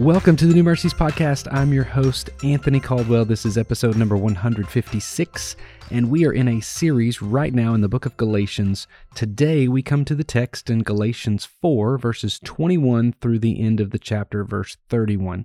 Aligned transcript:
Welcome 0.00 0.36
to 0.36 0.46
the 0.46 0.54
New 0.54 0.62
Mercies 0.62 0.94
Podcast. 0.94 1.46
I'm 1.52 1.74
your 1.74 1.84
host, 1.84 2.30
Anthony 2.42 2.80
Caldwell. 2.80 3.26
This 3.26 3.44
is 3.44 3.58
episode 3.58 3.98
number 3.98 4.16
156, 4.16 5.56
and 5.90 6.08
we 6.08 6.24
are 6.24 6.32
in 6.32 6.48
a 6.48 6.62
series 6.62 7.20
right 7.20 7.52
now 7.52 7.74
in 7.74 7.82
the 7.82 7.88
book 7.88 8.06
of 8.06 8.16
Galatians. 8.16 8.86
Today, 9.14 9.68
we 9.68 9.82
come 9.82 10.06
to 10.06 10.14
the 10.14 10.24
text 10.24 10.70
in 10.70 10.84
Galatians 10.84 11.44
4, 11.44 11.98
verses 11.98 12.38
21 12.38 13.12
through 13.20 13.40
the 13.40 13.60
end 13.60 13.78
of 13.78 13.90
the 13.90 13.98
chapter, 13.98 14.42
verse 14.42 14.78
31. 14.88 15.44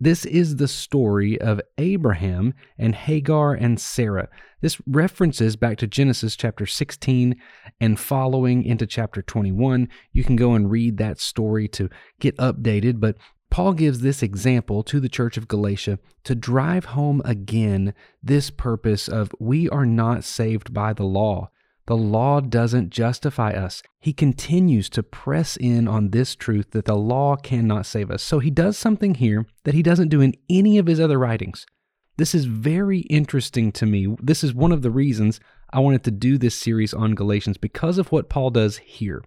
This 0.00 0.24
is 0.24 0.56
the 0.56 0.66
story 0.66 1.40
of 1.40 1.60
Abraham 1.78 2.52
and 2.76 2.96
Hagar 2.96 3.54
and 3.54 3.80
Sarah. 3.80 4.28
This 4.60 4.78
references 4.88 5.54
back 5.54 5.78
to 5.78 5.86
Genesis 5.86 6.34
chapter 6.34 6.66
16 6.66 7.36
and 7.80 8.00
following 8.00 8.64
into 8.64 8.88
chapter 8.88 9.22
21. 9.22 9.88
You 10.12 10.24
can 10.24 10.34
go 10.34 10.54
and 10.54 10.68
read 10.68 10.96
that 10.98 11.20
story 11.20 11.68
to 11.68 11.88
get 12.18 12.36
updated, 12.38 12.98
but 12.98 13.16
Paul 13.54 13.74
gives 13.74 14.00
this 14.00 14.20
example 14.20 14.82
to 14.82 14.98
the 14.98 15.08
church 15.08 15.36
of 15.36 15.46
Galatia 15.46 16.00
to 16.24 16.34
drive 16.34 16.86
home 16.86 17.22
again 17.24 17.94
this 18.20 18.50
purpose 18.50 19.06
of 19.06 19.32
we 19.38 19.68
are 19.68 19.86
not 19.86 20.24
saved 20.24 20.74
by 20.74 20.92
the 20.92 21.04
law. 21.04 21.50
The 21.86 21.96
law 21.96 22.40
doesn't 22.40 22.90
justify 22.90 23.52
us. 23.52 23.80
He 24.00 24.12
continues 24.12 24.88
to 24.88 25.04
press 25.04 25.56
in 25.56 25.86
on 25.86 26.10
this 26.10 26.34
truth 26.34 26.72
that 26.72 26.86
the 26.86 26.96
law 26.96 27.36
cannot 27.36 27.86
save 27.86 28.10
us. 28.10 28.24
So 28.24 28.40
he 28.40 28.50
does 28.50 28.76
something 28.76 29.14
here 29.14 29.46
that 29.62 29.74
he 29.74 29.84
doesn't 29.84 30.08
do 30.08 30.20
in 30.20 30.34
any 30.50 30.76
of 30.76 30.88
his 30.88 30.98
other 30.98 31.20
writings. 31.20 31.64
This 32.16 32.34
is 32.34 32.46
very 32.46 33.02
interesting 33.02 33.70
to 33.70 33.86
me. 33.86 34.16
This 34.20 34.42
is 34.42 34.52
one 34.52 34.72
of 34.72 34.82
the 34.82 34.90
reasons 34.90 35.38
I 35.72 35.78
wanted 35.78 36.02
to 36.02 36.10
do 36.10 36.38
this 36.38 36.56
series 36.56 36.92
on 36.92 37.14
Galatians 37.14 37.58
because 37.58 37.98
of 37.98 38.10
what 38.10 38.28
Paul 38.28 38.50
does 38.50 38.78
here. 38.78 39.22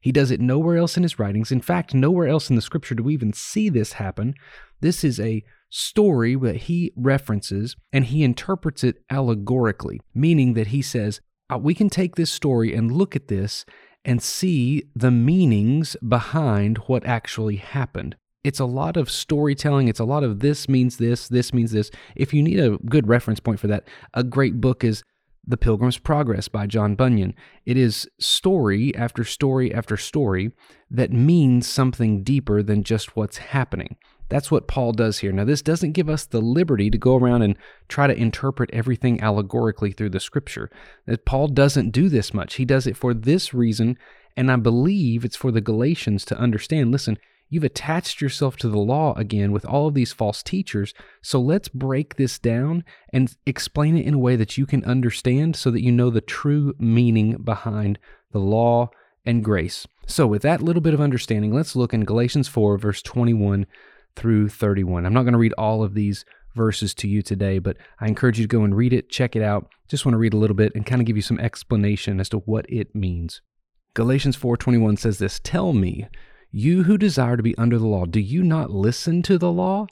He 0.00 0.12
does 0.12 0.30
it 0.30 0.40
nowhere 0.40 0.76
else 0.76 0.96
in 0.96 1.02
his 1.02 1.18
writings. 1.18 1.52
In 1.52 1.60
fact, 1.60 1.94
nowhere 1.94 2.26
else 2.28 2.48
in 2.48 2.56
the 2.56 2.62
scripture 2.62 2.94
do 2.94 3.02
we 3.02 3.14
even 3.14 3.32
see 3.32 3.68
this 3.68 3.94
happen. 3.94 4.34
This 4.80 5.04
is 5.04 5.20
a 5.20 5.44
story 5.68 6.34
that 6.34 6.56
he 6.56 6.92
references 6.96 7.76
and 7.92 8.06
he 8.06 8.24
interprets 8.24 8.82
it 8.82 9.02
allegorically, 9.10 10.00
meaning 10.14 10.54
that 10.54 10.68
he 10.68 10.82
says, 10.82 11.20
uh, 11.52 11.58
we 11.58 11.74
can 11.74 11.90
take 11.90 12.16
this 12.16 12.30
story 12.30 12.74
and 12.74 12.90
look 12.90 13.14
at 13.14 13.28
this 13.28 13.64
and 14.04 14.22
see 14.22 14.84
the 14.96 15.10
meanings 15.10 15.96
behind 16.06 16.78
what 16.78 17.04
actually 17.04 17.56
happened. 17.56 18.16
It's 18.42 18.60
a 18.60 18.64
lot 18.64 18.96
of 18.96 19.10
storytelling. 19.10 19.88
It's 19.88 20.00
a 20.00 20.04
lot 20.04 20.24
of 20.24 20.40
this 20.40 20.68
means 20.68 20.96
this, 20.96 21.28
this 21.28 21.52
means 21.52 21.72
this. 21.72 21.90
If 22.16 22.32
you 22.32 22.42
need 22.42 22.58
a 22.58 22.78
good 22.86 23.06
reference 23.06 23.40
point 23.40 23.60
for 23.60 23.66
that, 23.66 23.86
a 24.14 24.24
great 24.24 24.60
book 24.60 24.82
is 24.82 25.02
the 25.46 25.56
Pilgrim's 25.56 25.98
Progress 25.98 26.48
by 26.48 26.66
John 26.66 26.94
Bunyan. 26.94 27.34
It 27.64 27.76
is 27.76 28.08
story 28.18 28.94
after 28.94 29.24
story 29.24 29.74
after 29.74 29.96
story 29.96 30.52
that 30.90 31.12
means 31.12 31.66
something 31.66 32.22
deeper 32.22 32.62
than 32.62 32.84
just 32.84 33.16
what's 33.16 33.38
happening. 33.38 33.96
That's 34.28 34.50
what 34.50 34.68
Paul 34.68 34.92
does 34.92 35.18
here. 35.18 35.32
Now, 35.32 35.44
this 35.44 35.60
doesn't 35.60 35.92
give 35.92 36.08
us 36.08 36.24
the 36.24 36.40
liberty 36.40 36.88
to 36.88 36.96
go 36.96 37.16
around 37.16 37.42
and 37.42 37.56
try 37.88 38.06
to 38.06 38.16
interpret 38.16 38.70
everything 38.72 39.20
allegorically 39.20 39.90
through 39.90 40.10
the 40.10 40.20
scripture. 40.20 40.70
That 41.06 41.26
Paul 41.26 41.48
doesn't 41.48 41.90
do 41.90 42.08
this 42.08 42.32
much. 42.32 42.54
He 42.54 42.64
does 42.64 42.86
it 42.86 42.96
for 42.96 43.12
this 43.12 43.52
reason, 43.52 43.98
and 44.36 44.50
I 44.50 44.56
believe 44.56 45.24
it's 45.24 45.36
for 45.36 45.50
the 45.50 45.60
Galatians 45.60 46.24
to 46.26 46.38
understand 46.38 46.92
listen, 46.92 47.18
You've 47.50 47.64
attached 47.64 48.20
yourself 48.20 48.56
to 48.58 48.68
the 48.68 48.78
law 48.78 49.12
again 49.16 49.50
with 49.50 49.66
all 49.66 49.88
of 49.88 49.94
these 49.94 50.12
false 50.12 50.42
teachers. 50.42 50.94
So 51.20 51.40
let's 51.40 51.68
break 51.68 52.14
this 52.14 52.38
down 52.38 52.84
and 53.12 53.36
explain 53.44 53.96
it 53.96 54.06
in 54.06 54.14
a 54.14 54.18
way 54.18 54.36
that 54.36 54.56
you 54.56 54.66
can 54.66 54.84
understand 54.84 55.56
so 55.56 55.72
that 55.72 55.82
you 55.82 55.90
know 55.90 56.10
the 56.10 56.20
true 56.20 56.74
meaning 56.78 57.42
behind 57.42 57.98
the 58.30 58.38
law 58.38 58.90
and 59.26 59.44
grace. 59.44 59.86
So, 60.06 60.26
with 60.26 60.42
that 60.42 60.62
little 60.62 60.80
bit 60.80 60.94
of 60.94 61.00
understanding, 61.00 61.52
let's 61.52 61.76
look 61.76 61.92
in 61.92 62.04
Galatians 62.04 62.48
4, 62.48 62.78
verse 62.78 63.02
21 63.02 63.66
through 64.16 64.48
31. 64.48 65.06
I'm 65.06 65.12
not 65.12 65.22
going 65.22 65.32
to 65.32 65.38
read 65.38 65.52
all 65.58 65.82
of 65.82 65.94
these 65.94 66.24
verses 66.54 66.94
to 66.94 67.08
you 67.08 67.22
today, 67.22 67.58
but 67.58 67.76
I 68.00 68.08
encourage 68.08 68.38
you 68.38 68.44
to 68.44 68.56
go 68.56 68.64
and 68.64 68.76
read 68.76 68.92
it, 68.92 69.08
check 69.08 69.36
it 69.36 69.42
out. 69.42 69.68
Just 69.88 70.04
want 70.04 70.14
to 70.14 70.18
read 70.18 70.34
a 70.34 70.38
little 70.38 70.56
bit 70.56 70.74
and 70.74 70.86
kind 70.86 71.00
of 71.00 71.06
give 71.06 71.16
you 71.16 71.22
some 71.22 71.38
explanation 71.38 72.20
as 72.20 72.28
to 72.30 72.38
what 72.38 72.66
it 72.68 72.94
means. 72.94 73.40
Galatians 73.94 74.36
4:21 74.36 74.96
says 74.96 75.18
this, 75.18 75.40
"Tell 75.40 75.72
me, 75.72 76.06
you 76.52 76.84
who 76.84 76.98
desire 76.98 77.36
to 77.36 77.42
be 77.42 77.56
under 77.56 77.78
the 77.78 77.86
law, 77.86 78.06
do 78.06 78.18
you 78.20 78.42
not 78.42 78.70
listen 78.70 79.22
to 79.22 79.38
the 79.38 79.52
law? 79.52 79.86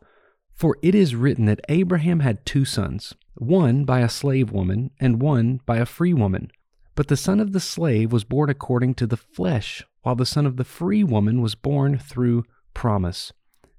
For 0.54 0.76
it 0.82 0.94
is 0.94 1.14
written 1.14 1.44
that 1.46 1.60
Abraham 1.68 2.20
had 2.20 2.44
two 2.44 2.64
sons, 2.64 3.14
one 3.34 3.84
by 3.84 4.00
a 4.00 4.08
slave 4.08 4.50
woman, 4.50 4.90
and 4.98 5.22
one 5.22 5.60
by 5.66 5.76
a 5.76 5.86
free 5.86 6.12
woman. 6.12 6.50
But 6.96 7.06
the 7.06 7.16
son 7.16 7.38
of 7.38 7.52
the 7.52 7.60
slave 7.60 8.12
was 8.12 8.24
born 8.24 8.50
according 8.50 8.94
to 8.94 9.06
the 9.06 9.16
flesh, 9.16 9.84
while 10.02 10.16
the 10.16 10.26
son 10.26 10.46
of 10.46 10.56
the 10.56 10.64
free 10.64 11.04
woman 11.04 11.40
was 11.40 11.54
born 11.54 11.96
through 11.96 12.44
promise. 12.74 13.32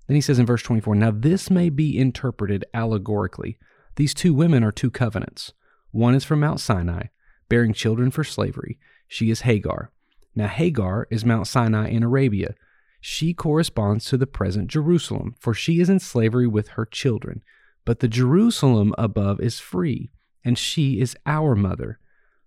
Then 0.07 0.15
he 0.15 0.21
says 0.21 0.39
in 0.39 0.45
verse 0.45 0.63
24 0.63 0.95
Now 0.95 1.11
this 1.11 1.49
may 1.49 1.69
be 1.69 1.97
interpreted 1.97 2.63
allegorically. 2.73 3.57
These 3.97 4.13
two 4.13 4.33
women 4.33 4.63
are 4.63 4.71
two 4.71 4.89
covenants. 4.89 5.51
One 5.91 6.15
is 6.15 6.23
from 6.23 6.39
Mount 6.39 6.61
Sinai, 6.61 7.07
bearing 7.49 7.73
children 7.73 8.09
for 8.09 8.23
slavery. 8.23 8.79
She 9.05 9.29
is 9.29 9.41
Hagar. 9.41 9.91
Now, 10.33 10.47
Hagar 10.47 11.07
is 11.09 11.25
Mount 11.25 11.47
Sinai 11.47 11.89
in 11.89 12.03
Arabia 12.03 12.55
she 12.99 13.33
corresponds 13.33 14.05
to 14.05 14.17
the 14.17 14.27
present 14.27 14.67
Jerusalem, 14.67 15.35
for 15.39 15.53
she 15.53 15.79
is 15.79 15.89
in 15.89 15.99
slavery 15.99 16.47
with 16.47 16.69
her 16.69 16.85
children. 16.85 17.41
But 17.85 17.99
the 17.99 18.07
Jerusalem 18.07 18.93
above 18.97 19.39
is 19.39 19.59
free, 19.59 20.11
and 20.43 20.57
she 20.57 20.99
is 20.99 21.15
our 21.25 21.55
mother. 21.55 21.99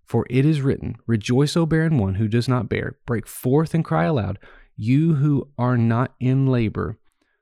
For 0.05 0.25
it 0.29 0.45
is 0.45 0.61
written, 0.61 0.95
Rejoice, 1.07 1.57
O 1.57 1.65
barren 1.65 1.97
one 1.97 2.15
who 2.15 2.27
does 2.27 2.47
not 2.47 2.69
bear, 2.69 2.97
break 3.05 3.27
forth 3.27 3.73
and 3.73 3.83
cry 3.83 4.05
aloud, 4.05 4.37
you 4.75 5.15
who 5.15 5.49
are 5.57 5.77
not 5.77 6.13
in 6.19 6.47
labor. 6.47 6.97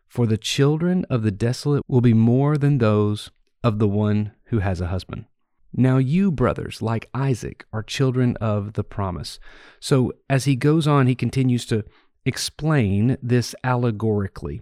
For 0.08 0.26
the 0.26 0.38
children 0.38 1.06
of 1.10 1.24
the 1.24 1.32
desolate 1.32 1.84
will 1.88 2.02
be 2.02 2.14
more 2.14 2.58
than 2.58 2.78
those 2.78 3.32
of 3.64 3.80
the 3.80 3.88
one 3.88 4.32
who 4.46 4.60
has 4.60 4.82
a 4.82 4.88
husband. 4.88 5.26
Now, 5.74 5.98
you, 5.98 6.32
brothers, 6.32 6.82
like 6.82 7.10
Isaac, 7.14 7.66
are 7.72 7.82
children 7.82 8.36
of 8.42 8.74
the 8.74 8.84
promise. 8.84 9.40
So, 9.80 10.12
as 10.30 10.44
he 10.44 10.58
goes 10.58 10.86
on, 10.86 11.08
he 11.08 11.16
continues 11.16 11.66
to 11.68 11.86
explain 12.26 13.18
this 13.22 13.56
allegorically. 13.64 14.62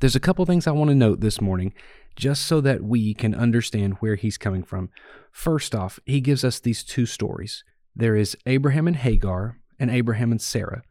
There's 0.00 0.16
a 0.16 0.20
couple 0.20 0.44
things 0.46 0.66
I 0.66 0.72
want 0.72 0.88
to 0.90 0.94
note 0.94 1.20
this 1.20 1.40
morning 1.40 1.74
just 2.16 2.44
so 2.44 2.60
that 2.60 2.82
we 2.82 3.14
can 3.14 3.34
understand 3.34 3.94
where 4.00 4.16
he's 4.16 4.38
coming 4.38 4.62
from. 4.62 4.90
First 5.30 5.74
off, 5.74 6.00
he 6.06 6.20
gives 6.20 6.44
us 6.44 6.58
these 6.58 6.84
two 6.84 7.06
stories 7.06 7.64
there 7.94 8.14
is 8.14 8.36
Abraham 8.46 8.86
and 8.86 8.96
Hagar, 8.96 9.58
and 9.78 9.90
Abraham 9.90 10.30
and 10.30 10.40
Sarah. 10.40 10.82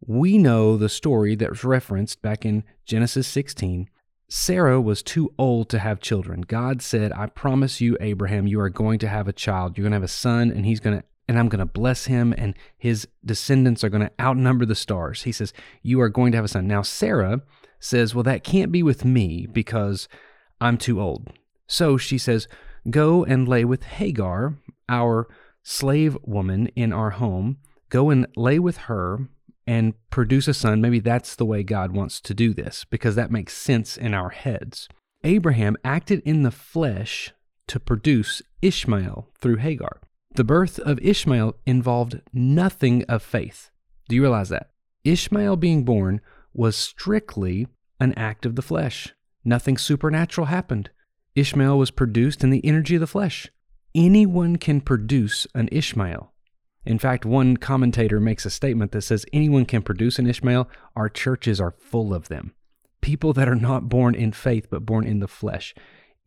We 0.00 0.38
know 0.38 0.76
the 0.76 0.88
story 0.88 1.34
that 1.36 1.50
was 1.50 1.64
referenced 1.64 2.22
back 2.22 2.46
in 2.46 2.64
Genesis 2.86 3.26
16. 3.28 3.88
Sarah 4.28 4.80
was 4.80 5.02
too 5.02 5.32
old 5.38 5.68
to 5.70 5.78
have 5.78 6.00
children. 6.00 6.40
God 6.42 6.82
said, 6.82 7.12
I 7.12 7.26
promise 7.26 7.80
you, 7.80 7.96
Abraham, 8.00 8.46
you 8.46 8.58
are 8.60 8.70
going 8.70 8.98
to 9.00 9.08
have 9.08 9.28
a 9.28 9.32
child. 9.32 9.76
You're 9.76 9.84
going 9.84 9.92
to 9.92 9.96
have 9.96 10.02
a 10.02 10.08
son, 10.08 10.50
and 10.50 10.64
he's 10.64 10.80
going 10.80 10.98
to 10.98 11.04
and 11.28 11.38
I'm 11.38 11.48
going 11.48 11.60
to 11.60 11.66
bless 11.66 12.06
him, 12.06 12.34
and 12.36 12.54
his 12.78 13.08
descendants 13.24 13.82
are 13.82 13.88
going 13.88 14.02
to 14.02 14.12
outnumber 14.20 14.64
the 14.64 14.74
stars. 14.74 15.22
He 15.22 15.32
says, 15.32 15.52
You 15.82 16.00
are 16.00 16.08
going 16.08 16.32
to 16.32 16.38
have 16.38 16.44
a 16.44 16.48
son. 16.48 16.66
Now, 16.66 16.82
Sarah 16.82 17.42
says, 17.80 18.14
Well, 18.14 18.24
that 18.24 18.44
can't 18.44 18.72
be 18.72 18.82
with 18.82 19.04
me 19.04 19.46
because 19.46 20.08
I'm 20.60 20.78
too 20.78 21.00
old. 21.00 21.32
So 21.66 21.96
she 21.96 22.18
says, 22.18 22.46
Go 22.88 23.24
and 23.24 23.48
lay 23.48 23.64
with 23.64 23.82
Hagar, 23.82 24.54
our 24.88 25.26
slave 25.62 26.16
woman 26.22 26.68
in 26.76 26.92
our 26.92 27.10
home. 27.10 27.58
Go 27.88 28.10
and 28.10 28.26
lay 28.36 28.58
with 28.58 28.76
her 28.76 29.28
and 29.66 29.94
produce 30.10 30.46
a 30.46 30.54
son. 30.54 30.80
Maybe 30.80 31.00
that's 31.00 31.34
the 31.34 31.44
way 31.44 31.64
God 31.64 31.92
wants 31.92 32.20
to 32.20 32.34
do 32.34 32.54
this 32.54 32.84
because 32.84 33.16
that 33.16 33.32
makes 33.32 33.56
sense 33.56 33.96
in 33.96 34.14
our 34.14 34.30
heads. 34.30 34.88
Abraham 35.24 35.76
acted 35.84 36.22
in 36.24 36.42
the 36.42 36.52
flesh 36.52 37.32
to 37.66 37.80
produce 37.80 38.42
Ishmael 38.62 39.28
through 39.40 39.56
Hagar. 39.56 40.00
The 40.36 40.44
birth 40.44 40.78
of 40.80 40.98
Ishmael 41.00 41.56
involved 41.64 42.20
nothing 42.30 43.04
of 43.04 43.22
faith. 43.22 43.70
Do 44.06 44.14
you 44.14 44.20
realize 44.20 44.50
that? 44.50 44.68
Ishmael 45.02 45.56
being 45.56 45.82
born 45.82 46.20
was 46.52 46.76
strictly 46.76 47.68
an 47.98 48.12
act 48.18 48.44
of 48.44 48.54
the 48.54 48.60
flesh. 48.60 49.14
Nothing 49.46 49.78
supernatural 49.78 50.48
happened. 50.48 50.90
Ishmael 51.34 51.78
was 51.78 51.90
produced 51.90 52.44
in 52.44 52.50
the 52.50 52.62
energy 52.66 52.96
of 52.96 53.00
the 53.00 53.06
flesh. 53.06 53.50
Anyone 53.94 54.56
can 54.56 54.82
produce 54.82 55.46
an 55.54 55.70
Ishmael. 55.72 56.34
In 56.84 56.98
fact, 56.98 57.24
one 57.24 57.56
commentator 57.56 58.20
makes 58.20 58.44
a 58.44 58.50
statement 58.50 58.92
that 58.92 59.02
says 59.02 59.24
anyone 59.32 59.64
can 59.64 59.80
produce 59.80 60.18
an 60.18 60.26
Ishmael. 60.26 60.68
Our 60.94 61.08
churches 61.08 61.62
are 61.62 61.76
full 61.78 62.12
of 62.12 62.28
them. 62.28 62.52
People 63.00 63.32
that 63.32 63.48
are 63.48 63.54
not 63.54 63.88
born 63.88 64.14
in 64.14 64.32
faith 64.32 64.66
but 64.70 64.84
born 64.84 65.06
in 65.06 65.20
the 65.20 65.28
flesh. 65.28 65.74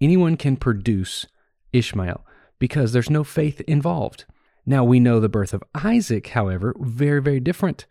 Anyone 0.01 0.35
can 0.35 0.57
produce 0.57 1.27
Ishmael 1.71 2.25
because 2.59 2.93
there's 2.93 3.09
no 3.09 3.23
faith 3.23 3.61
involved. 3.61 4.25
Now 4.65 4.83
we 4.83 4.99
know 4.99 5.19
the 5.19 5.29
birth 5.29 5.53
of 5.53 5.63
Isaac, 5.73 6.27
however, 6.27 6.75
very, 6.79 7.21
very 7.21 7.39
different. 7.39 7.85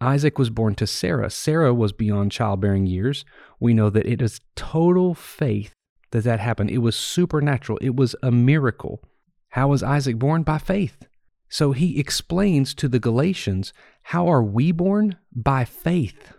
Isaac 0.00 0.38
was 0.38 0.50
born 0.50 0.74
to 0.76 0.86
Sarah. 0.86 1.30
Sarah 1.30 1.72
was 1.72 1.92
beyond 1.92 2.32
childbearing 2.32 2.86
years. 2.86 3.24
We 3.60 3.74
know 3.74 3.90
that 3.90 4.06
it 4.06 4.20
is 4.20 4.40
total 4.54 5.14
faith 5.14 5.72
that 6.10 6.24
that 6.24 6.40
happened. 6.40 6.70
It 6.70 6.78
was 6.78 6.96
supernatural, 6.96 7.78
it 7.80 7.96
was 7.96 8.14
a 8.22 8.30
miracle. 8.30 9.02
How 9.50 9.68
was 9.68 9.82
Isaac 9.82 10.18
born? 10.18 10.42
By 10.42 10.58
faith. 10.58 11.06
So 11.48 11.72
he 11.72 11.98
explains 11.98 12.74
to 12.74 12.88
the 12.88 12.98
Galatians 12.98 13.72
how 14.02 14.26
are 14.28 14.42
we 14.42 14.72
born? 14.72 15.16
By 15.32 15.64
faith, 15.64 16.32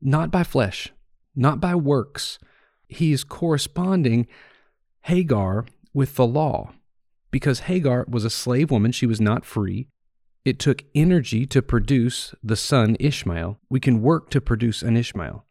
not 0.00 0.30
by 0.30 0.44
flesh. 0.44 0.92
not 1.34 1.60
by 1.60 1.74
works. 1.74 2.38
He 2.88 3.12
is 3.12 3.24
corresponding 3.24 4.26
Hagar 5.02 5.64
with 5.94 6.16
the 6.16 6.26
law 6.26 6.72
because 7.30 7.60
Hagar 7.60 8.04
was 8.08 8.24
a 8.24 8.30
slave 8.30 8.70
woman, 8.70 8.92
she 8.92 9.06
was 9.06 9.20
not 9.20 9.44
free. 9.44 9.88
It 10.44 10.58
took 10.58 10.84
energy 10.94 11.46
to 11.46 11.62
produce 11.62 12.34
the 12.42 12.56
son 12.56 12.96
Ishmael. 12.98 13.58
We 13.68 13.78
can 13.80 14.02
work 14.02 14.30
to 14.30 14.40
produce 14.40 14.82
an 14.82 14.96
Ishmael. 14.96 15.44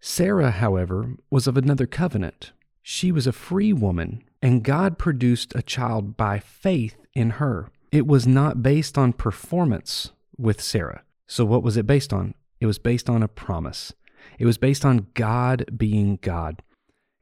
Sarah, 0.00 0.50
however, 0.50 1.14
was 1.30 1.46
of 1.46 1.56
another 1.56 1.86
covenant. 1.86 2.52
She 2.82 3.10
was 3.12 3.26
a 3.26 3.32
free 3.32 3.72
woman, 3.72 4.22
and 4.42 4.62
God 4.62 4.98
produced 4.98 5.54
a 5.54 5.62
child 5.62 6.16
by 6.16 6.40
faith 6.40 6.96
in 7.14 7.30
her. 7.30 7.70
It 7.90 8.06
was 8.06 8.26
not 8.26 8.62
based 8.62 8.98
on 8.98 9.12
performance 9.12 10.10
with 10.36 10.60
Sarah. 10.60 11.04
So, 11.26 11.44
what 11.44 11.62
was 11.62 11.76
it 11.76 11.86
based 11.86 12.12
on? 12.12 12.34
It 12.60 12.66
was 12.66 12.78
based 12.78 13.08
on 13.08 13.22
a 13.22 13.28
promise. 13.28 13.94
It 14.38 14.46
was 14.46 14.58
based 14.58 14.84
on 14.84 15.06
God 15.14 15.64
being 15.76 16.18
God. 16.20 16.62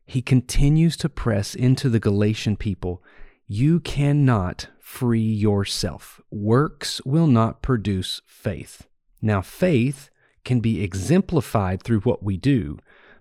He 0.06 0.22
continues 0.22 0.96
to 0.96 1.08
press 1.08 1.54
into 1.54 1.88
the 1.88 2.00
Galatian 2.00 2.56
people 2.56 3.02
you 3.52 3.80
cannot 3.80 4.68
free 4.80 5.20
yourself. 5.20 6.22
Works 6.30 7.02
will 7.04 7.26
not 7.26 7.60
produce 7.60 8.22
faith. 8.26 8.88
Now, 9.20 9.42
faith 9.42 10.08
can 10.42 10.60
be 10.60 10.82
exemplified 10.82 11.82
through 11.82 12.00
what 12.00 12.22
we 12.22 12.38
do, 12.38 12.78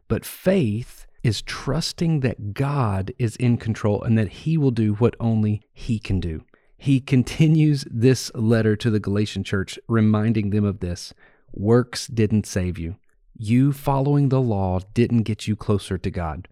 but 0.08 0.24
faith 0.24 1.06
is 1.22 1.42
trusting 1.42 2.22
that 2.22 2.54
God 2.54 3.12
is 3.20 3.36
in 3.36 3.58
control 3.58 4.02
and 4.04 4.18
that 4.18 4.30
He 4.30 4.58
will 4.58 4.72
do 4.72 4.94
what 4.94 5.18
only 5.20 5.64
He 5.74 6.00
can 6.00 6.22
do. 6.22 6.46
He 6.78 7.02
continues 7.02 7.86
this 7.92 8.34
letter 8.34 8.78
to 8.78 8.90
the 8.90 9.02
Galatian 9.02 9.44
church, 9.44 9.78
reminding 9.90 10.52
them 10.52 10.64
of 10.64 10.80
this 10.80 11.14
works 11.52 12.08
didn't 12.08 12.46
save 12.46 12.80
you. 12.80 12.96
You 13.38 13.74
following 13.74 14.30
the 14.30 14.40
law 14.40 14.80
didn't 14.94 15.24
get 15.24 15.46
you 15.46 15.58
closer 15.58 15.98
to 15.98 16.10
God. 16.10 16.48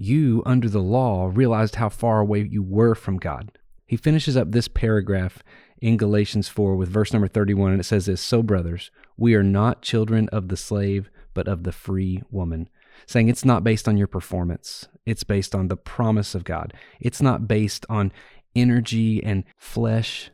You, 0.00 0.44
under 0.46 0.68
the 0.68 0.78
law, 0.78 1.28
realized 1.32 1.74
how 1.74 1.88
far 1.88 2.20
away 2.20 2.42
you 2.48 2.62
were 2.62 2.94
from 2.94 3.16
God. 3.16 3.50
He 3.84 3.96
finishes 3.96 4.36
up 4.36 4.52
this 4.52 4.68
paragraph 4.68 5.42
in 5.80 5.96
Galatians 5.96 6.48
4 6.48 6.76
with 6.76 6.88
verse 6.88 7.12
number 7.12 7.26
31, 7.26 7.72
and 7.72 7.80
it 7.80 7.84
says 7.84 8.06
this 8.06 8.20
So, 8.20 8.40
brothers, 8.40 8.92
we 9.16 9.34
are 9.34 9.42
not 9.42 9.82
children 9.82 10.28
of 10.28 10.48
the 10.48 10.56
slave, 10.56 11.10
but 11.34 11.48
of 11.48 11.64
the 11.64 11.72
free 11.72 12.22
woman. 12.30 12.68
Saying 13.06 13.28
it's 13.28 13.44
not 13.44 13.64
based 13.64 13.88
on 13.88 13.96
your 13.96 14.06
performance, 14.06 14.86
it's 15.04 15.24
based 15.24 15.52
on 15.52 15.66
the 15.66 15.76
promise 15.76 16.32
of 16.32 16.44
God. 16.44 16.74
It's 17.00 17.20
not 17.20 17.48
based 17.48 17.84
on 17.88 18.12
energy 18.54 19.22
and 19.24 19.42
flesh, 19.56 20.30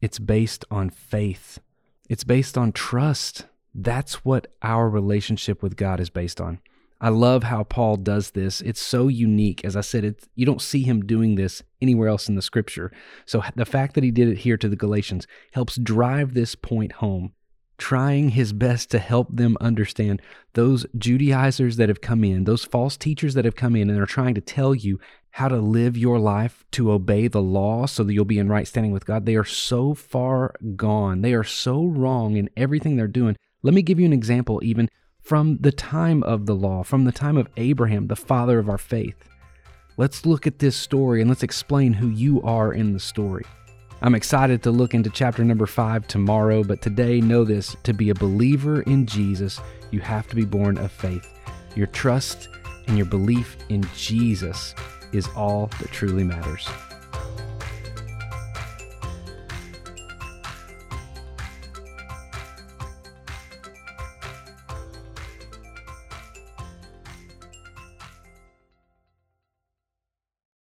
it's 0.00 0.18
based 0.18 0.64
on 0.70 0.88
faith, 0.88 1.58
it's 2.08 2.24
based 2.24 2.56
on 2.56 2.72
trust. 2.72 3.44
That's 3.74 4.24
what 4.24 4.46
our 4.62 4.88
relationship 4.88 5.62
with 5.62 5.76
God 5.76 6.00
is 6.00 6.08
based 6.08 6.40
on. 6.40 6.60
I 7.02 7.08
love 7.08 7.42
how 7.42 7.64
Paul 7.64 7.96
does 7.96 8.30
this. 8.30 8.60
It's 8.60 8.80
so 8.80 9.08
unique. 9.08 9.64
As 9.64 9.74
I 9.74 9.80
said, 9.80 10.04
it, 10.04 10.28
you 10.36 10.46
don't 10.46 10.62
see 10.62 10.84
him 10.84 11.04
doing 11.04 11.34
this 11.34 11.60
anywhere 11.80 12.06
else 12.06 12.28
in 12.28 12.36
the 12.36 12.42
scripture. 12.42 12.92
So 13.26 13.42
the 13.56 13.64
fact 13.64 13.94
that 13.94 14.04
he 14.04 14.12
did 14.12 14.28
it 14.28 14.38
here 14.38 14.56
to 14.56 14.68
the 14.68 14.76
Galatians 14.76 15.26
helps 15.52 15.76
drive 15.76 16.32
this 16.32 16.54
point 16.54 16.92
home, 16.92 17.32
trying 17.76 18.30
his 18.30 18.52
best 18.52 18.88
to 18.92 19.00
help 19.00 19.36
them 19.36 19.56
understand 19.60 20.22
those 20.54 20.86
Judaizers 20.96 21.76
that 21.76 21.88
have 21.88 22.00
come 22.00 22.22
in, 22.22 22.44
those 22.44 22.64
false 22.64 22.96
teachers 22.96 23.34
that 23.34 23.44
have 23.44 23.56
come 23.56 23.74
in 23.74 23.90
and 23.90 24.00
are 24.00 24.06
trying 24.06 24.36
to 24.36 24.40
tell 24.40 24.72
you 24.72 25.00
how 25.32 25.48
to 25.48 25.56
live 25.56 25.96
your 25.96 26.20
life 26.20 26.62
to 26.70 26.92
obey 26.92 27.26
the 27.26 27.42
law 27.42 27.84
so 27.86 28.04
that 28.04 28.12
you'll 28.12 28.24
be 28.24 28.38
in 28.38 28.48
right 28.48 28.68
standing 28.68 28.92
with 28.92 29.06
God. 29.06 29.26
They 29.26 29.34
are 29.34 29.44
so 29.44 29.92
far 29.92 30.54
gone. 30.76 31.22
They 31.22 31.34
are 31.34 31.42
so 31.42 31.84
wrong 31.84 32.36
in 32.36 32.48
everything 32.56 32.94
they're 32.94 33.08
doing. 33.08 33.36
Let 33.64 33.74
me 33.74 33.82
give 33.82 33.98
you 33.98 34.06
an 34.06 34.12
example, 34.12 34.60
even 34.62 34.88
from 35.22 35.58
the 35.60 35.72
time 35.72 36.22
of 36.24 36.46
the 36.46 36.54
law, 36.54 36.82
from 36.82 37.04
the 37.04 37.12
time 37.12 37.36
of 37.36 37.48
Abraham, 37.56 38.08
the 38.08 38.16
father 38.16 38.58
of 38.58 38.68
our 38.68 38.78
faith. 38.78 39.14
Let's 39.96 40.26
look 40.26 40.46
at 40.46 40.58
this 40.58 40.76
story 40.76 41.20
and 41.20 41.30
let's 41.30 41.42
explain 41.42 41.92
who 41.92 42.08
you 42.08 42.42
are 42.42 42.72
in 42.72 42.92
the 42.92 43.00
story. 43.00 43.44
I'm 44.00 44.16
excited 44.16 44.64
to 44.64 44.72
look 44.72 44.94
into 44.94 45.10
chapter 45.10 45.44
number 45.44 45.66
five 45.66 46.08
tomorrow, 46.08 46.64
but 46.64 46.82
today 46.82 47.20
know 47.20 47.44
this 47.44 47.76
to 47.84 47.92
be 47.92 48.10
a 48.10 48.14
believer 48.14 48.82
in 48.82 49.06
Jesus, 49.06 49.60
you 49.92 50.00
have 50.00 50.26
to 50.26 50.34
be 50.34 50.44
born 50.44 50.76
of 50.78 50.90
faith. 50.90 51.28
Your 51.76 51.86
trust 51.86 52.48
and 52.88 52.96
your 52.96 53.06
belief 53.06 53.56
in 53.68 53.86
Jesus 53.94 54.74
is 55.12 55.28
all 55.36 55.68
that 55.78 55.92
truly 55.92 56.24
matters. 56.24 56.66